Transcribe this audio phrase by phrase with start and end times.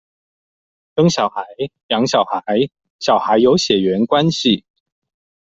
[0.95, 1.43] 生小孩、
[1.89, 2.41] 養小孩、
[2.99, 4.63] 小孩有血緣關係